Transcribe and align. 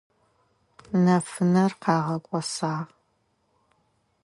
Нэфынэр 1.03 1.71
къагъэкIосагъ. 1.81 2.85